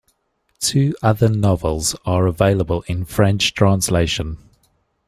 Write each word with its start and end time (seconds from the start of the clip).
Two 0.59 0.95
other 1.03 1.29
novels 1.29 1.95
are 2.07 2.25
available 2.25 2.81
in 2.87 3.05
French 3.05 3.53
translation. 3.53 4.39